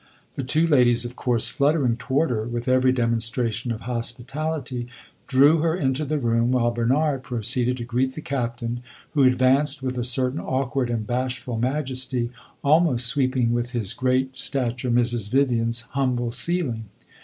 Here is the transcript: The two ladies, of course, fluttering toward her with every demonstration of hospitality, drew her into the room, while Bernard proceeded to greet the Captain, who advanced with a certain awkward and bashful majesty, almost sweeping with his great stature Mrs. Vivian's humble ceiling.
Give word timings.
The 0.33 0.41
two 0.43 0.65
ladies, 0.65 1.05
of 1.05 1.15
course, 1.15 1.47
fluttering 1.47 1.95
toward 1.95 2.31
her 2.31 2.47
with 2.47 2.67
every 2.67 2.91
demonstration 2.91 3.71
of 3.71 3.81
hospitality, 3.81 4.87
drew 5.27 5.59
her 5.59 5.75
into 5.75 6.05
the 6.05 6.17
room, 6.17 6.49
while 6.51 6.71
Bernard 6.71 7.21
proceeded 7.21 7.77
to 7.77 7.83
greet 7.83 8.15
the 8.15 8.21
Captain, 8.21 8.81
who 9.11 9.21
advanced 9.21 9.83
with 9.83 9.99
a 9.99 10.03
certain 10.03 10.39
awkward 10.39 10.89
and 10.89 11.05
bashful 11.05 11.59
majesty, 11.59 12.31
almost 12.63 13.05
sweeping 13.05 13.53
with 13.53 13.73
his 13.73 13.93
great 13.93 14.39
stature 14.39 14.89
Mrs. 14.89 15.29
Vivian's 15.29 15.81
humble 15.81 16.31
ceiling. 16.31 16.85